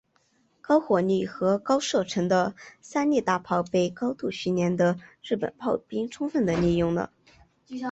[0.61, 7.11] 高火力和高射程的三笠大炮被高度训练的日本炮兵充分地利用了。